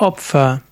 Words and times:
Opfer. 0.00 0.62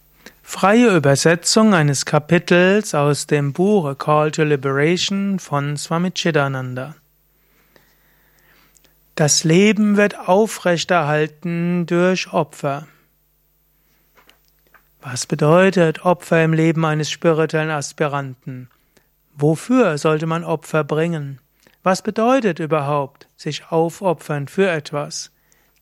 Freie 0.41 0.95
Übersetzung 0.95 1.75
eines 1.75 2.07
Kapitels 2.07 2.95
aus 2.95 3.27
dem 3.27 3.53
Buch 3.53 3.85
A 3.85 3.97
Call 3.97 4.31
to 4.31 4.45
Liberation 4.45 5.41
von 5.41 5.77
Swami 5.77 6.13
Chidananda. 6.13 6.95
Das 9.17 9.43
Leben 9.43 9.97
wird 9.97 10.17
aufrechterhalten 10.29 11.87
durch 11.87 12.33
Opfer. 12.33 12.87
Was 15.01 15.27
bedeutet 15.27 16.05
Opfer 16.05 16.45
im 16.45 16.53
Leben 16.53 16.85
eines 16.85 17.11
spirituellen 17.11 17.71
Aspiranten? 17.71 18.71
Wofür 19.35 19.99
sollte 19.99 20.27
man 20.27 20.45
Opfer 20.45 20.85
bringen? 20.85 21.41
Was 21.83 22.01
bedeutet 22.01 22.61
überhaupt 22.61 23.27
sich 23.37 23.73
aufopfern 23.73 24.47
für 24.47 24.71
etwas? 24.71 25.33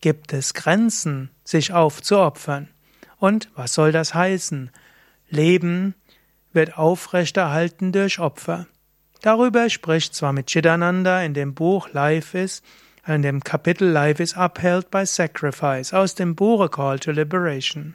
Gibt 0.00 0.32
es 0.32 0.54
Grenzen, 0.54 1.28
sich 1.44 1.74
aufzuopfern? 1.74 2.70
Und 3.24 3.48
was 3.54 3.72
soll 3.72 3.90
das 3.90 4.12
heißen? 4.12 4.70
Leben 5.30 5.94
wird 6.52 6.76
aufrechterhalten 6.76 7.90
durch 7.90 8.18
Opfer. 8.18 8.66
Darüber 9.22 9.70
spricht 9.70 10.14
Swami 10.14 10.42
Chidananda 10.44 11.22
in 11.22 11.32
dem 11.32 11.54
Buch 11.54 11.88
Life 11.94 12.38
is, 12.38 12.62
in 13.06 13.22
dem 13.22 13.42
Kapitel 13.42 13.88
Life 13.88 14.22
is 14.22 14.36
upheld 14.36 14.90
by 14.90 15.06
sacrifice 15.06 15.94
aus 15.94 16.14
dem 16.14 16.34
Buch 16.34 16.70
Call 16.70 16.98
to 16.98 17.12
Liberation. 17.12 17.94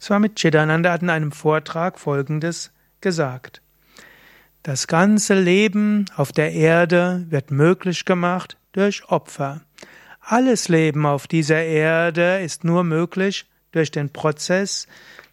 Swami 0.00 0.28
Chidananda 0.32 0.92
hat 0.92 1.02
in 1.02 1.10
einem 1.10 1.32
Vortrag 1.32 1.98
Folgendes 1.98 2.70
gesagt. 3.00 3.62
Das 4.62 4.86
ganze 4.86 5.34
Leben 5.34 6.04
auf 6.14 6.30
der 6.30 6.52
Erde 6.52 7.26
wird 7.30 7.50
möglich 7.50 8.04
gemacht 8.04 8.58
durch 8.70 9.08
Opfer. 9.08 9.62
Alles 10.20 10.68
Leben 10.68 11.04
auf 11.04 11.26
dieser 11.26 11.64
Erde 11.64 12.38
ist 12.38 12.62
nur 12.62 12.84
möglich 12.84 13.46
durch 13.74 13.90
den 13.90 14.10
Prozess 14.10 14.86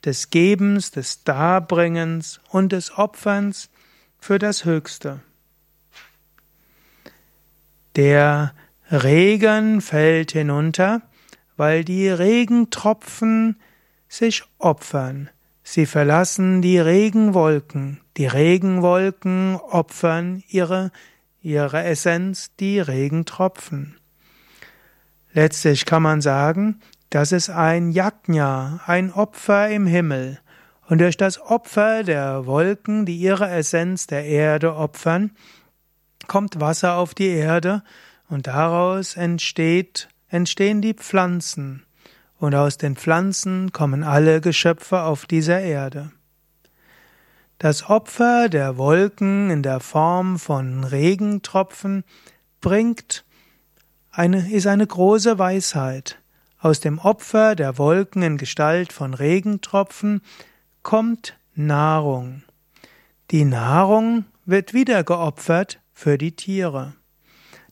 des 0.03 0.29
Gebens, 0.29 0.91
des 0.91 1.23
Darbringens 1.23 2.39
und 2.49 2.71
des 2.71 2.97
Opferns 2.97 3.69
für 4.19 4.39
das 4.39 4.65
Höchste. 4.65 5.21
Der 7.95 8.53
Regen 8.89 9.81
fällt 9.81 10.31
hinunter, 10.31 11.01
weil 11.57 11.83
die 11.83 12.09
Regentropfen 12.09 13.59
sich 14.07 14.43
opfern. 14.57 15.29
Sie 15.63 15.85
verlassen 15.85 16.61
die 16.61 16.79
Regenwolken. 16.79 18.01
Die 18.17 18.25
Regenwolken 18.25 19.55
opfern 19.55 20.43
ihre, 20.47 20.91
ihre 21.41 21.83
Essenz, 21.83 22.51
die 22.59 22.79
Regentropfen. 22.79 23.97
Letztlich 25.33 25.85
kann 25.85 26.03
man 26.03 26.19
sagen, 26.21 26.81
das 27.11 27.33
ist 27.33 27.49
ein 27.49 27.91
Yajna, 27.91 28.79
ein 28.87 29.11
Opfer 29.11 29.69
im 29.69 29.85
Himmel. 29.85 30.39
Und 30.87 31.01
durch 31.01 31.17
das 31.17 31.41
Opfer 31.41 32.03
der 32.03 32.45
Wolken, 32.45 33.05
die 33.05 33.17
ihre 33.17 33.49
Essenz 33.49 34.07
der 34.07 34.23
Erde 34.23 34.75
opfern, 34.75 35.31
kommt 36.27 36.61
Wasser 36.61 36.95
auf 36.95 37.13
die 37.13 37.27
Erde 37.27 37.83
und 38.29 38.47
daraus 38.47 39.17
entsteht, 39.17 40.07
entstehen 40.29 40.81
die 40.81 40.93
Pflanzen. 40.93 41.83
Und 42.39 42.55
aus 42.55 42.77
den 42.77 42.95
Pflanzen 42.95 43.73
kommen 43.73 44.03
alle 44.03 44.39
Geschöpfe 44.39 45.01
auf 45.01 45.25
dieser 45.25 45.59
Erde. 45.59 46.13
Das 47.59 47.89
Opfer 47.89 48.47
der 48.47 48.77
Wolken 48.77 49.49
in 49.49 49.63
der 49.63 49.81
Form 49.81 50.39
von 50.39 50.85
Regentropfen 50.85 52.05
bringt 52.61 53.25
eine, 54.11 54.49
ist 54.49 54.65
eine 54.65 54.87
große 54.87 55.37
Weisheit. 55.37 56.20
Aus 56.61 56.79
dem 56.79 56.99
Opfer 56.99 57.55
der 57.55 57.79
Wolken 57.79 58.21
in 58.21 58.37
Gestalt 58.37 58.93
von 58.93 59.15
Regentropfen 59.15 60.21
kommt 60.83 61.35
Nahrung. 61.55 62.43
Die 63.31 63.45
Nahrung 63.45 64.25
wird 64.45 64.71
wieder 64.71 65.03
geopfert 65.03 65.79
für 65.91 66.19
die 66.19 66.35
Tiere. 66.35 66.93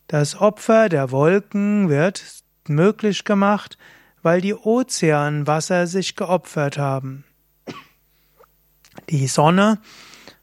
Das 0.08 0.34
Opfer 0.40 0.88
der 0.88 1.12
Wolken 1.12 1.88
wird 1.88 2.42
möglich 2.66 3.22
gemacht, 3.22 3.78
weil 4.22 4.40
die 4.40 4.54
Ozeanwasser 4.54 5.86
sich 5.86 6.16
geopfert 6.16 6.76
haben. 6.76 7.24
Die 9.08 9.28
Sonne 9.28 9.78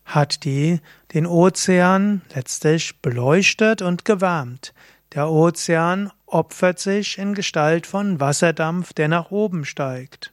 hat 0.06 0.46
die, 0.46 0.80
den 1.14 1.28
Ozean 1.28 2.22
letztlich 2.34 3.02
beleuchtet 3.02 3.82
und 3.82 4.06
gewärmt. 4.06 4.74
Der 5.18 5.32
Ozean 5.32 6.12
opfert 6.28 6.78
sich 6.78 7.18
in 7.18 7.34
Gestalt 7.34 7.88
von 7.88 8.20
Wasserdampf, 8.20 8.94
der 8.94 9.08
nach 9.08 9.32
oben 9.32 9.66
steigt. 9.66 10.32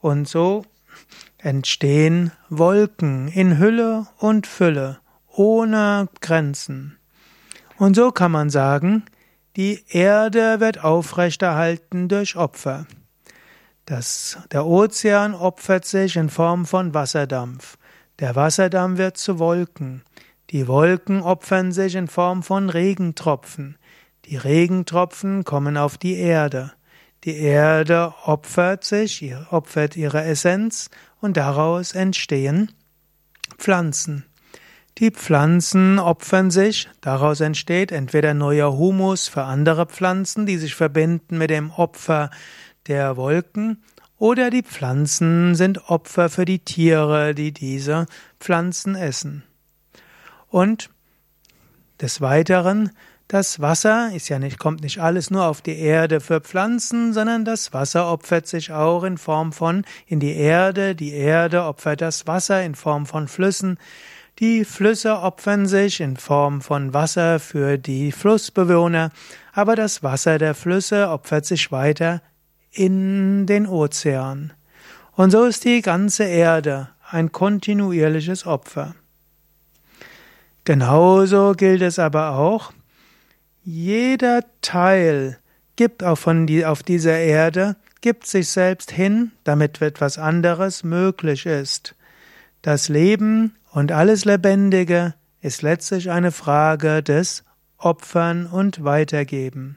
Und 0.00 0.26
so 0.26 0.64
entstehen 1.38 2.32
Wolken 2.48 3.28
in 3.28 3.60
Hülle 3.60 4.08
und 4.18 4.48
Fülle, 4.48 4.98
ohne 5.28 6.08
Grenzen. 6.20 6.98
Und 7.78 7.94
so 7.94 8.10
kann 8.10 8.32
man 8.32 8.50
sagen, 8.50 9.04
die 9.54 9.84
Erde 9.88 10.58
wird 10.58 10.82
aufrechterhalten 10.82 12.08
durch 12.08 12.34
Opfer. 12.34 12.88
Das, 13.86 14.36
der 14.50 14.66
Ozean 14.66 15.32
opfert 15.32 15.84
sich 15.84 16.16
in 16.16 16.28
Form 16.28 16.66
von 16.66 16.92
Wasserdampf. 16.92 17.78
Der 18.18 18.34
Wasserdampf 18.34 18.98
wird 18.98 19.16
zu 19.16 19.38
Wolken. 19.38 20.02
Die 20.50 20.66
Wolken 20.66 21.22
opfern 21.22 21.70
sich 21.70 21.94
in 21.94 22.08
Form 22.08 22.42
von 22.42 22.68
Regentropfen. 22.68 23.78
Die 24.26 24.36
Regentropfen 24.36 25.44
kommen 25.44 25.76
auf 25.76 25.98
die 25.98 26.14
Erde. 26.14 26.72
Die 27.24 27.36
Erde 27.36 28.14
opfert 28.24 28.84
sich, 28.84 29.34
opfert 29.50 29.96
ihre 29.96 30.22
Essenz 30.24 30.90
und 31.20 31.36
daraus 31.36 31.92
entstehen 31.92 32.72
Pflanzen. 33.58 34.24
Die 34.98 35.10
Pflanzen 35.10 35.98
opfern 35.98 36.50
sich, 36.50 36.88
daraus 37.00 37.40
entsteht 37.40 37.92
entweder 37.92 38.34
neuer 38.34 38.76
Humus 38.76 39.28
für 39.28 39.44
andere 39.44 39.86
Pflanzen, 39.86 40.46
die 40.46 40.58
sich 40.58 40.74
verbinden 40.74 41.38
mit 41.38 41.50
dem 41.50 41.70
Opfer 41.70 42.30
der 42.86 43.16
Wolken, 43.16 43.82
oder 44.18 44.50
die 44.50 44.62
Pflanzen 44.62 45.56
sind 45.56 45.90
Opfer 45.90 46.28
für 46.28 46.44
die 46.44 46.60
Tiere, 46.60 47.34
die 47.34 47.52
diese 47.52 48.06
Pflanzen 48.38 48.94
essen. 48.94 49.42
Und 50.48 50.90
des 52.00 52.20
Weiteren 52.20 52.90
das 53.32 53.60
Wasser 53.60 54.10
ist 54.14 54.28
ja 54.28 54.38
nicht, 54.38 54.58
kommt 54.58 54.82
nicht 54.82 54.98
alles 54.98 55.30
nur 55.30 55.46
auf 55.46 55.62
die 55.62 55.78
Erde 55.78 56.20
für 56.20 56.42
Pflanzen, 56.42 57.14
sondern 57.14 57.46
das 57.46 57.72
Wasser 57.72 58.12
opfert 58.12 58.46
sich 58.46 58.72
auch 58.72 59.04
in 59.04 59.16
Form 59.16 59.54
von 59.54 59.86
in 60.06 60.20
die 60.20 60.34
Erde, 60.34 60.94
die 60.94 61.14
Erde 61.14 61.64
opfert 61.64 62.02
das 62.02 62.26
Wasser 62.26 62.62
in 62.62 62.74
Form 62.74 63.06
von 63.06 63.28
Flüssen, 63.28 63.78
die 64.38 64.66
Flüsse 64.66 65.18
opfern 65.18 65.66
sich 65.66 66.00
in 66.00 66.18
Form 66.18 66.60
von 66.60 66.92
Wasser 66.92 67.40
für 67.40 67.78
die 67.78 68.12
Flussbewohner, 68.12 69.12
aber 69.54 69.76
das 69.76 70.02
Wasser 70.02 70.36
der 70.36 70.54
Flüsse 70.54 71.08
opfert 71.08 71.46
sich 71.46 71.72
weiter 71.72 72.20
in 72.70 73.46
den 73.46 73.66
Ozean. 73.66 74.52
Und 75.12 75.30
so 75.30 75.44
ist 75.44 75.64
die 75.64 75.80
ganze 75.80 76.24
Erde 76.24 76.90
ein 77.10 77.32
kontinuierliches 77.32 78.46
Opfer. 78.46 78.94
Genauso 80.64 81.54
gilt 81.56 81.80
es 81.80 81.98
aber 81.98 82.32
auch, 82.36 82.72
jeder 83.64 84.44
Teil 84.60 85.38
gibt 85.76 86.02
auch 86.02 86.18
von 86.18 86.46
die, 86.46 86.66
auf 86.66 86.82
dieser 86.82 87.18
Erde, 87.18 87.76
gibt 88.00 88.26
sich 88.26 88.48
selbst 88.48 88.90
hin, 88.90 89.32
damit 89.44 89.80
etwas 89.80 90.18
anderes 90.18 90.82
möglich 90.82 91.46
ist. 91.46 91.94
Das 92.62 92.88
Leben 92.88 93.54
und 93.70 93.92
alles 93.92 94.24
Lebendige 94.24 95.14
ist 95.40 95.62
letztlich 95.62 96.10
eine 96.10 96.32
Frage 96.32 97.02
des 97.02 97.44
Opfern 97.78 98.46
und 98.46 98.84
Weitergeben. 98.84 99.76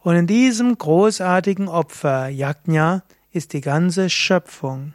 Und 0.00 0.16
in 0.16 0.26
diesem 0.26 0.76
großartigen 0.76 1.68
Opfer, 1.68 2.28
Yajna, 2.28 3.02
ist 3.32 3.52
die 3.52 3.60
ganze 3.60 4.10
Schöpfung. 4.10 4.94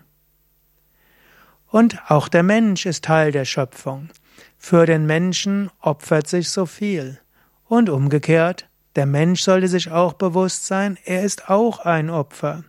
Und 1.67 1.99
auch 2.09 2.27
der 2.27 2.43
Mensch 2.43 2.85
ist 2.85 3.05
Teil 3.05 3.31
der 3.31 3.45
Schöpfung. 3.45 4.09
Für 4.57 4.85
den 4.85 5.05
Menschen 5.05 5.69
opfert 5.79 6.27
sich 6.27 6.49
so 6.49 6.65
viel. 6.65 7.19
Und 7.67 7.89
umgekehrt, 7.89 8.67
der 8.95 9.05
Mensch 9.05 9.41
sollte 9.41 9.67
sich 9.67 9.91
auch 9.91 10.13
bewusst 10.13 10.67
sein, 10.67 10.97
er 11.03 11.23
ist 11.23 11.49
auch 11.49 11.79
ein 11.79 12.09
Opfer. 12.09 12.63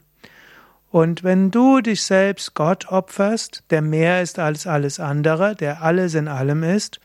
Und 0.90 1.24
wenn 1.24 1.50
du 1.50 1.80
dich 1.80 2.02
selbst 2.02 2.54
Gott 2.54 2.88
opferst, 2.88 3.64
der 3.70 3.82
mehr 3.82 4.22
ist 4.22 4.38
als 4.38 4.66
alles 4.66 4.98
andere, 4.98 5.54
der 5.54 5.82
alles 5.82 6.14
in 6.14 6.28
allem 6.28 6.62
ist, 6.62 7.00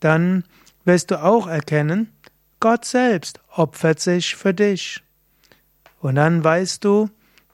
dann 0.00 0.44
wirst 0.84 1.10
du 1.10 1.22
auch 1.22 1.46
erkennen, 1.46 2.12
Gott 2.60 2.84
selbst 2.84 3.40
opfert 3.50 4.00
sich 4.00 4.34
für 4.34 4.52
dich. 4.52 5.02
Und 6.00 6.16
dann 6.16 6.42
weißt 6.42 6.84
du, 6.84 7.08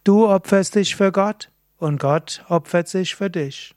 du 0.04 0.28
opferst 0.28 0.76
dich 0.76 0.96
für 0.96 1.12
Gott 1.12 1.50
und 1.78 2.00
Gott 2.00 2.44
opfert 2.48 2.88
sich 2.88 3.14
für 3.14 3.30
dich. 3.30 3.74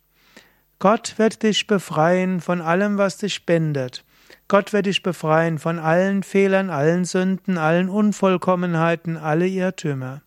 Gott 0.80 1.16
wird 1.18 1.44
dich 1.44 1.68
befreien 1.68 2.40
von 2.42 2.62
allem, 2.62 2.98
was 2.98 3.18
dich 3.18 3.46
bindet. 3.46 4.04
Gott 4.48 4.74
wird 4.74 4.86
dich 4.86 5.04
befreien 5.04 5.58
von 5.58 5.80
allen 5.80 6.24
Fehlern, 6.24 6.70
allen 6.70 7.06
Sünden, 7.06 7.58
allen 7.58 7.90
Unvollkommenheiten, 7.90 9.18
alle 9.18 9.48
Irrtümer. 9.48 10.22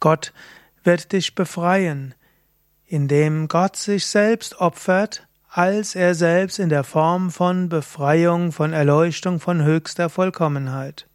Gott 0.00 0.32
wird 0.82 1.12
dich 1.12 1.34
befreien, 1.34 2.14
indem 2.86 3.48
Gott 3.48 3.76
sich 3.76 4.06
selbst 4.06 4.60
opfert, 4.60 5.26
als 5.48 5.94
er 5.94 6.14
selbst 6.14 6.58
in 6.58 6.68
der 6.68 6.84
Form 6.84 7.30
von 7.30 7.68
Befreiung, 7.68 8.52
von 8.52 8.72
Erleuchtung, 8.72 9.40
von 9.40 9.62
höchster 9.62 10.10
Vollkommenheit. 10.10 11.06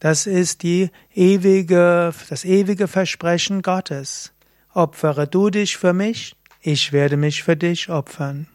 Das 0.00 0.26
ist 0.26 0.62
die 0.62 0.90
ewige, 1.14 2.12
das 2.28 2.44
ewige 2.44 2.88
Versprechen 2.88 3.62
Gottes. 3.62 4.32
Opfere 4.72 5.26
du 5.26 5.50
dich 5.50 5.76
für 5.76 5.92
mich, 5.92 6.36
ich 6.60 6.92
werde 6.92 7.16
mich 7.16 7.42
für 7.42 7.56
dich 7.56 7.90
opfern. 7.90 8.48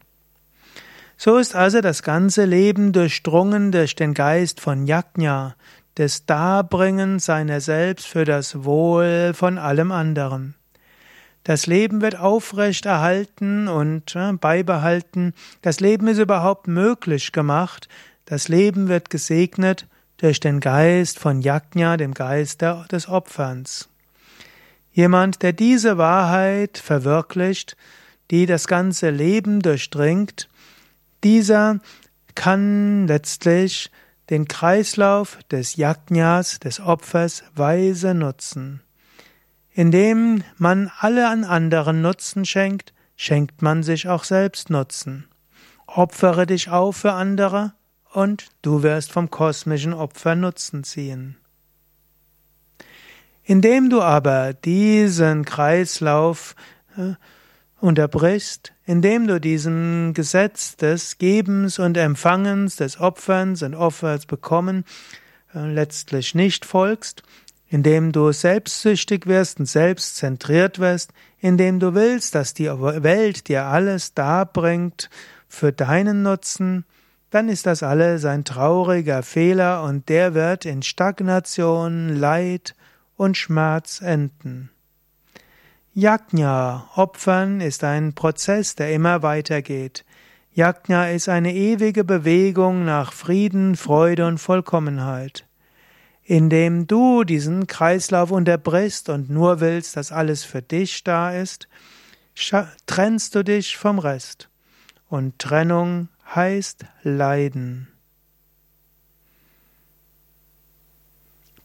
So 1.24 1.38
ist 1.38 1.56
also 1.56 1.80
das 1.80 2.04
ganze 2.04 2.44
Leben 2.44 2.92
durchdrungen 2.92 3.72
durch 3.72 3.96
den 3.96 4.14
Geist 4.14 4.60
von 4.60 4.86
Yajna, 4.86 5.56
des 5.98 6.26
Darbringens 6.26 7.24
seiner 7.24 7.62
selbst 7.62 8.08
für 8.08 8.26
das 8.26 8.66
Wohl 8.66 9.32
von 9.34 9.58
allem 9.58 9.94
anderen. 9.94 10.56
Das 11.46 11.66
Leben 11.66 12.02
wird 12.02 12.20
aufrecht 12.20 12.86
erhalten 12.86 13.70
und 13.70 14.18
äh, 14.18 14.34
beibehalten. 14.34 15.34
Das 15.62 15.80
Leben 15.80 16.10
ist 16.10 16.18
überhaupt 16.18 16.68
möglich 16.68 17.32
gemacht. 17.32 17.88
Das 18.26 18.50
Leben 18.50 18.90
wird 18.90 19.10
gesegnet 19.10 19.88
durch 20.18 20.42
den 20.42 20.60
Geist 20.60 21.20
von 21.20 21.42
Yajna, 21.42 21.96
dem 21.96 22.14
Geist 22.14 22.62
des 22.92 23.08
Opferns. 23.08 23.88
Jemand, 24.92 25.42
der 25.42 25.54
diese 25.54 25.98
Wahrheit 25.98 26.78
verwirklicht, 26.78 27.78
die 28.30 28.46
das 28.46 28.68
ganze 28.68 29.10
Leben 29.10 29.62
durchdringt, 29.62 30.50
dieser 31.24 31.80
kann 32.36 33.08
letztlich 33.08 33.92
den 34.30 34.48
Kreislauf 34.48 35.40
des 35.52 35.76
Yajnas, 35.76 36.60
des 36.60 36.80
Opfers, 36.80 37.44
weise 37.56 38.14
nutzen. 38.14 38.82
Indem 39.72 40.44
man 40.58 40.92
alle 41.00 41.28
an 41.28 41.44
anderen 41.44 42.02
Nutzen 42.02 42.46
schenkt, 42.46 42.94
schenkt 43.16 43.62
man 43.62 43.84
sich 43.84 44.08
auch 44.08 44.24
selbst 44.24 44.70
Nutzen. 44.70 45.28
Opfere 45.88 46.46
dich 46.46 46.70
auf 46.70 46.98
für 46.98 47.14
andere 47.14 47.74
und 48.12 48.48
du 48.62 48.84
wirst 48.84 49.12
vom 49.12 49.30
kosmischen 49.30 49.94
Opfer 49.94 50.36
Nutzen 50.36 50.84
ziehen. 50.84 51.38
Indem 53.44 53.90
du 53.90 54.02
aber 54.02 54.54
diesen 54.54 55.44
Kreislauf 55.44 56.56
äh, 56.96 57.14
unterbrichst, 57.84 58.72
indem 58.86 59.28
du 59.28 59.42
diesem 59.42 60.14
Gesetz 60.14 60.78
des 60.78 61.18
Gebens 61.18 61.80
und 61.80 61.98
Empfangens, 61.98 62.78
des 62.78 62.98
Opferns 62.98 63.62
und 63.62 63.76
Offers 63.76 64.26
bekommen, 64.26 64.86
äh, 65.54 65.68
letztlich 65.68 66.34
nicht 66.34 66.64
folgst, 66.64 67.24
indem 67.68 68.14
du 68.14 68.32
selbstsüchtig 68.32 69.28
wirst 69.28 69.60
und 69.60 69.66
selbstzentriert 69.66 70.80
wirst, 70.80 71.12
indem 71.40 71.82
du 71.82 71.94
willst, 71.94 72.36
dass 72.36 72.54
die 72.54 72.68
Welt 72.70 73.50
dir 73.50 73.66
alles 73.66 74.14
darbringt 74.14 75.10
für 75.50 75.74
deinen 75.74 76.24
Nutzen, 76.24 76.86
dann 77.32 77.50
ist 77.50 77.66
das 77.66 77.84
alles 77.84 78.24
ein 78.24 78.46
trauriger 78.46 79.24
Fehler 79.24 79.84
und 79.84 80.08
der 80.08 80.34
wird 80.34 80.64
in 80.64 80.84
Stagnation, 80.84 82.16
Leid 82.16 82.76
und 83.18 83.36
Schmerz 83.36 84.00
enden. 84.02 84.70
Yajna, 85.96 86.90
Opfern, 86.96 87.62
ist 87.62 87.84
ein 87.84 88.14
Prozess, 88.14 88.74
der 88.74 88.92
immer 88.94 89.22
weitergeht. 89.22 90.06
Yajna 90.56 91.12
ist 91.12 91.30
eine 91.30 91.54
ewige 91.54 92.04
Bewegung 92.04 92.84
nach 92.84 93.14
Frieden, 93.14 93.76
Freude 93.76 94.26
und 94.26 94.40
Vollkommenheit. 94.40 95.46
Indem 96.24 96.88
du 96.88 97.24
diesen 97.24 97.68
Kreislauf 97.68 98.32
unterbrichst 98.32 99.10
und 99.10 99.30
nur 99.30 99.60
willst, 99.60 99.96
dass 99.96 100.12
alles 100.12 100.44
für 100.44 100.64
dich 100.64 101.04
da 101.04 101.32
ist, 101.32 101.68
trennst 102.88 103.36
du 103.36 103.44
dich 103.44 103.78
vom 103.78 104.00
Rest. 104.00 104.50
Und 105.10 105.38
Trennung 105.38 106.10
heißt 106.34 106.86
Leiden. 107.04 107.93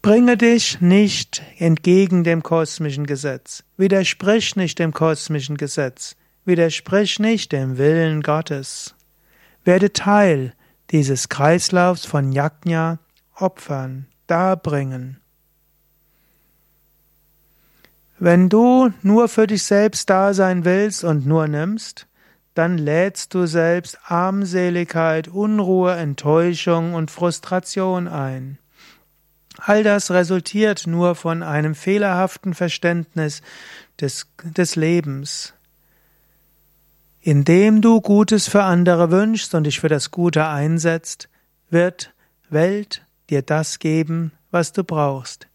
Bringe 0.09 0.37
dich 0.37 0.81
nicht 0.81 1.43
entgegen 1.59 2.23
dem 2.23 2.41
kosmischen 2.41 3.05
Gesetz, 3.05 3.63
widersprich 3.77 4.55
nicht 4.55 4.79
dem 4.79 4.91
kosmischen 4.91 5.55
Gesetz, 5.55 6.15
widersprich 6.45 7.19
nicht 7.19 7.51
dem 7.51 7.77
Willen 7.77 8.23
Gottes. 8.23 8.95
Werde 9.63 9.93
Teil 9.93 10.53
dieses 10.89 11.29
Kreislaufs 11.29 12.05
von 12.05 12.31
Yajna, 12.31 12.97
Opfern, 13.35 14.07
Darbringen. 14.25 15.21
Wenn 18.17 18.49
du 18.49 18.91
nur 19.03 19.27
für 19.27 19.45
dich 19.45 19.61
selbst 19.61 20.09
da 20.09 20.33
sein 20.33 20.65
willst 20.65 21.03
und 21.03 21.27
nur 21.27 21.47
nimmst, 21.47 22.07
dann 22.55 22.79
lädst 22.79 23.35
du 23.35 23.45
selbst 23.45 23.99
Armseligkeit, 24.05 25.27
Unruhe, 25.27 25.93
Enttäuschung 25.93 26.95
und 26.95 27.11
Frustration 27.11 28.07
ein. 28.07 28.57
All 29.65 29.83
das 29.83 30.11
resultiert 30.11 30.87
nur 30.87 31.15
von 31.15 31.43
einem 31.43 31.75
fehlerhaften 31.75 32.53
Verständnis 32.53 33.41
des, 33.99 34.27
des 34.43 34.75
Lebens. 34.75 35.53
Indem 37.21 37.81
du 37.81 37.99
Gutes 37.99 38.47
für 38.47 38.63
andere 38.63 39.11
wünschst 39.11 39.53
und 39.53 39.65
dich 39.65 39.79
für 39.81 39.89
das 39.89 40.11
Gute 40.11 40.47
einsetzt, 40.47 41.29
wird 41.69 42.13
Welt 42.49 43.05
dir 43.29 43.41
das 43.41 43.79
geben, 43.79 44.31
was 44.51 44.71
du 44.71 44.83
brauchst. 44.83 45.47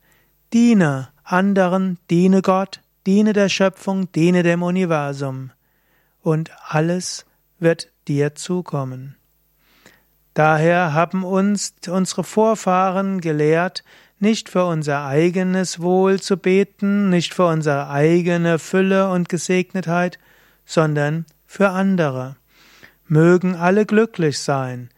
Diene 0.52 1.08
anderen, 1.24 1.98
diene 2.10 2.42
Gott, 2.42 2.80
diene 3.06 3.32
der 3.32 3.48
Schöpfung, 3.48 4.12
diene 4.12 4.42
dem 4.42 4.62
Universum. 4.62 5.50
Und 6.20 6.50
alles 6.68 7.24
wird 7.58 7.90
dir 8.06 8.34
zukommen. 8.34 9.16
Daher 10.34 10.92
haben 10.92 11.25
uns 11.25 11.75
unsere 11.88 12.25
Vorfahren 12.25 13.20
gelehrt, 13.20 13.84
nicht 14.19 14.48
für 14.48 14.64
unser 14.64 15.06
eigenes 15.06 15.81
Wohl 15.81 16.20
zu 16.20 16.36
beten, 16.36 17.08
nicht 17.08 17.34
für 17.34 17.46
unsere 17.46 17.88
eigene 17.88 18.58
Fülle 18.58 19.10
und 19.10 19.28
Gesegnetheit, 19.28 20.19
sondern 20.66 21.25
für 21.46 21.70
andere. 21.70 22.36
Mögen 23.06 23.54
alle 23.54 23.86
glücklich 23.86 24.38
sein. 24.40 24.90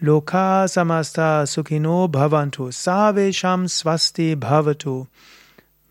Loka 0.00 0.66
samasta 0.66 1.46
sukhino 1.46 2.08
bhavantu, 2.08 2.70
savesham 2.72 3.68
swasti 3.68 4.34
bhavatu. 4.34 5.06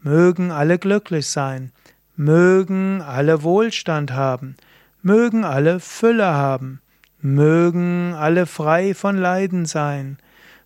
Mögen 0.01 0.51
alle 0.51 0.79
glücklich 0.79 1.27
sein. 1.27 1.71
Mögen 2.16 3.01
alle 3.01 3.44
Wohlstand 3.44 4.11
haben. 4.11 4.57
Mögen 5.01 5.45
alle 5.45 5.80
Fülle 5.80 6.25
haben. 6.25 6.81
Mögen 7.21 8.14
alle 8.14 8.45
frei 8.45 8.94
von 8.94 9.18
Leiden 9.18 9.66
sein, 9.66 10.18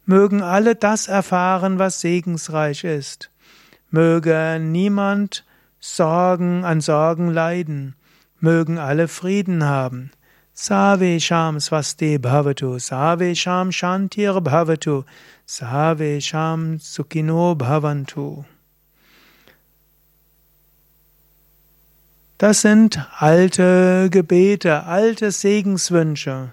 mögen 0.05 0.43
alle 0.43 0.75
das 0.75 1.07
erfahren, 1.07 1.79
was 1.79 1.99
segensreich 1.99 2.83
ist, 2.83 3.31
möge 3.89 4.59
niemand 4.61 5.45
Sorgen 5.79 6.63
an 6.63 6.79
Sorgen 6.79 7.29
leiden, 7.29 7.95
mögen 8.39 8.77
alle 8.77 9.07
Frieden 9.07 9.63
haben. 9.63 10.11
Save 10.53 11.19
Sham 11.19 11.59
Swasti 11.59 12.19
Bhavatu, 12.19 12.77
Save 12.77 13.35
Sham 13.35 13.71
Shantir 13.71 14.39
Bhavatu, 14.39 15.05
Save 15.47 16.21
Sham 16.21 16.77
Sukhino 16.77 17.55
Bhavantu. 17.55 18.45
Das 22.43 22.59
sind 22.59 22.99
alte 23.19 24.09
Gebete, 24.11 24.83
alte 24.83 25.31
Segenswünsche. 25.31 26.51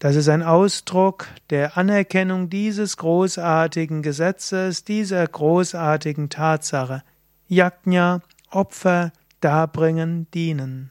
Das 0.00 0.16
ist 0.16 0.28
ein 0.28 0.42
Ausdruck 0.42 1.28
der 1.50 1.78
Anerkennung 1.78 2.50
dieses 2.50 2.96
großartigen 2.96 4.02
Gesetzes, 4.02 4.82
dieser 4.82 5.24
großartigen 5.24 6.28
Tatsache. 6.28 7.04
Yajna, 7.46 8.20
Opfer, 8.50 9.12
darbringen, 9.40 10.26
dienen. 10.34 10.90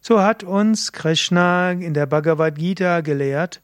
So 0.00 0.22
hat 0.22 0.42
uns 0.42 0.92
Krishna 0.92 1.72
in 1.72 1.92
der 1.92 2.06
Bhagavad 2.06 2.54
Gita 2.54 3.02
gelehrt, 3.02 3.60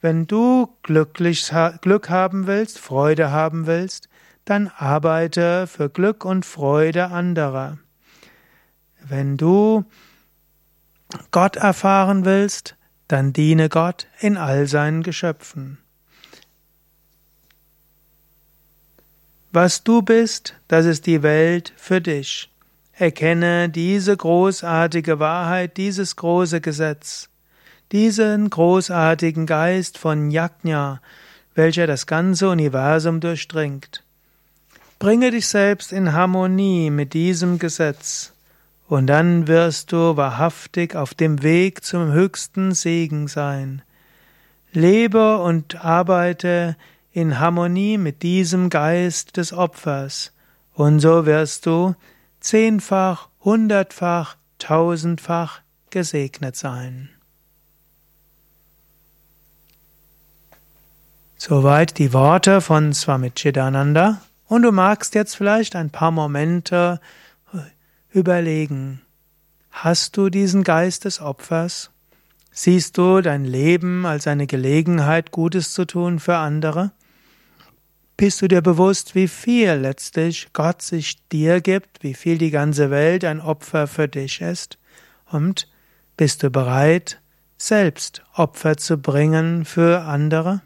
wenn 0.00 0.26
du 0.26 0.70
glücklich, 0.82 1.52
Glück 1.82 2.10
haben 2.10 2.48
willst, 2.48 2.80
Freude 2.80 3.30
haben 3.30 3.68
willst, 3.68 4.08
dann 4.44 4.72
arbeite 4.76 5.68
für 5.68 5.88
Glück 5.88 6.24
und 6.24 6.44
Freude 6.44 7.12
anderer. 7.12 7.78
Wenn 9.06 9.36
du 9.36 9.84
Gott 11.30 11.56
erfahren 11.56 12.24
willst, 12.24 12.76
dann 13.08 13.32
diene 13.32 13.68
Gott 13.68 14.06
in 14.20 14.36
all 14.36 14.66
seinen 14.66 15.02
Geschöpfen. 15.02 15.78
Was 19.50 19.82
du 19.82 20.02
bist, 20.02 20.54
das 20.68 20.84
ist 20.84 21.06
die 21.06 21.22
Welt 21.22 21.72
für 21.76 22.02
dich. 22.02 22.50
Erkenne 22.92 23.70
diese 23.70 24.16
großartige 24.16 25.18
Wahrheit, 25.20 25.76
dieses 25.78 26.16
große 26.16 26.60
Gesetz, 26.60 27.28
diesen 27.92 28.50
großartigen 28.50 29.46
Geist 29.46 29.96
von 29.96 30.30
Yajna, 30.30 31.00
welcher 31.54 31.86
das 31.86 32.06
ganze 32.06 32.50
Universum 32.50 33.20
durchdringt. 33.20 34.04
Bringe 34.98 35.30
dich 35.30 35.46
selbst 35.46 35.92
in 35.92 36.12
Harmonie 36.12 36.90
mit 36.90 37.14
diesem 37.14 37.58
Gesetz, 37.58 38.32
und 38.88 39.06
dann 39.06 39.46
wirst 39.46 39.92
du 39.92 40.16
wahrhaftig 40.16 40.96
auf 40.96 41.14
dem 41.14 41.42
Weg 41.42 41.84
zum 41.84 42.10
höchsten 42.10 42.72
Segen 42.72 43.28
sein. 43.28 43.82
Lebe 44.72 45.38
und 45.38 45.84
arbeite 45.84 46.76
in 47.12 47.38
Harmonie 47.38 47.98
mit 47.98 48.22
diesem 48.22 48.70
Geist 48.70 49.36
des 49.36 49.52
Opfers, 49.52 50.32
und 50.74 51.00
so 51.00 51.26
wirst 51.26 51.66
du 51.66 51.94
zehnfach, 52.40 53.28
hundertfach, 53.44 54.36
tausendfach 54.58 55.60
gesegnet 55.90 56.56
sein. 56.56 57.10
Soweit 61.36 61.98
die 61.98 62.12
Worte 62.12 62.60
von 62.60 62.92
Swami 62.92 63.30
Chidananda. 63.30 64.20
Und 64.46 64.62
du 64.62 64.72
magst 64.72 65.14
jetzt 65.14 65.36
vielleicht 65.36 65.76
ein 65.76 65.90
paar 65.90 66.10
Momente 66.10 67.00
überlegen. 68.10 69.02
Hast 69.70 70.16
du 70.16 70.28
diesen 70.28 70.64
Geist 70.64 71.04
des 71.04 71.20
Opfers? 71.20 71.90
Siehst 72.50 72.98
du 72.98 73.20
dein 73.20 73.44
Leben 73.44 74.06
als 74.06 74.26
eine 74.26 74.46
Gelegenheit, 74.46 75.30
Gutes 75.30 75.72
zu 75.72 75.84
tun 75.84 76.18
für 76.18 76.36
andere? 76.36 76.92
Bist 78.16 78.42
du 78.42 78.48
dir 78.48 78.62
bewusst, 78.62 79.14
wie 79.14 79.28
viel 79.28 79.74
letztlich 79.74 80.52
Gott 80.52 80.82
sich 80.82 81.24
dir 81.28 81.60
gibt, 81.60 82.02
wie 82.02 82.14
viel 82.14 82.36
die 82.36 82.50
ganze 82.50 82.90
Welt 82.90 83.24
ein 83.24 83.40
Opfer 83.40 83.86
für 83.86 84.08
dich 84.08 84.40
ist? 84.40 84.78
Und 85.26 85.68
bist 86.16 86.42
du 86.42 86.50
bereit, 86.50 87.20
selbst 87.56 88.22
Opfer 88.34 88.76
zu 88.76 88.98
bringen 88.98 89.64
für 89.64 90.00
andere? 90.00 90.62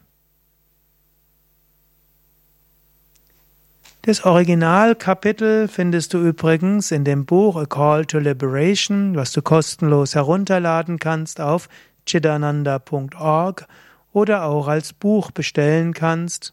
Das 4.05 4.25
Originalkapitel 4.25 5.69
findest 5.69 6.13
du 6.13 6.19
übrigens 6.19 6.91
in 6.91 7.05
dem 7.05 7.25
Buch 7.25 7.55
A 7.55 7.67
Call 7.67 8.05
to 8.05 8.19
Liberation, 8.19 9.15
was 9.15 9.31
du 9.31 9.43
kostenlos 9.43 10.17
herunterladen 10.17 10.99
kannst 10.99 11.41
auf 11.41 11.69
chidananda.org 12.05 13.69
oder 14.13 14.47
auch 14.47 14.67
als 14.67 14.93
Buch 14.93 15.31
bestellen 15.31 15.95
kannst 15.95 16.53